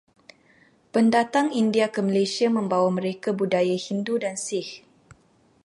Pendatang 0.93 1.47
India 1.63 1.85
ke 1.93 2.01
Malaysia 2.07 2.47
membawa 2.57 2.89
mereka 2.99 3.29
budaya 3.39 3.77
Hindu 3.85 4.15
dan 4.23 4.33
Sikh. 4.45 4.71